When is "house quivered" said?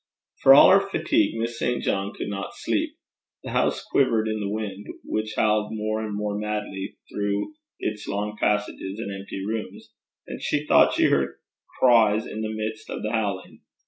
3.51-4.27